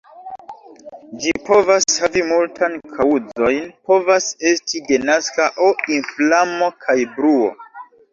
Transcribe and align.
Ĝi 1.23 1.33
povas 1.49 1.83
havi 2.03 2.23
multan 2.29 2.77
kaŭzojn, 2.93 3.67
povas 3.91 4.29
esti 4.53 4.81
denaska 4.87 5.47
aŭ 5.67 5.69
inflamo 5.97 6.71
kaj 6.87 6.97
bruo. 7.19 7.53